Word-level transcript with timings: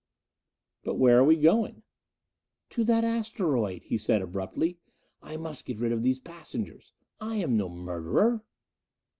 "But 0.83 0.95
where 0.95 1.19
are 1.19 1.23
we 1.23 1.35
going?" 1.35 1.83
"To 2.71 2.83
that 2.85 3.03
asteroid," 3.03 3.83
he 3.83 3.99
said 3.99 4.23
abruptly. 4.23 4.79
"I 5.21 5.37
must 5.37 5.65
get 5.67 5.77
rid 5.77 5.91
of 5.91 6.01
these 6.01 6.19
passengers. 6.19 6.91
I 7.19 7.35
am 7.35 7.55
no 7.55 7.69
murderer." 7.69 8.41